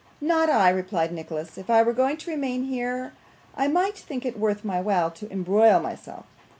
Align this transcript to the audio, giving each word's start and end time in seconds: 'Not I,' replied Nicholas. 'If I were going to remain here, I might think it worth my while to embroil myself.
'Not 0.19 0.49
I,' 0.49 0.69
replied 0.71 1.11
Nicholas. 1.13 1.59
'If 1.59 1.69
I 1.69 1.83
were 1.83 1.93
going 1.93 2.17
to 2.17 2.31
remain 2.31 2.63
here, 2.63 3.13
I 3.55 3.67
might 3.67 3.95
think 3.95 4.25
it 4.25 4.39
worth 4.39 4.65
my 4.65 4.81
while 4.81 5.11
to 5.11 5.31
embroil 5.31 5.79
myself. 5.79 6.25